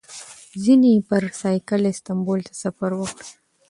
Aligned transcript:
ځینې 0.63 0.89
یې 0.95 1.05
پر 1.09 1.23
بایسکل 1.39 1.81
استانبول 1.91 2.39
ته 2.47 2.53
سفر 2.63 2.91
وکړ. 2.95 3.25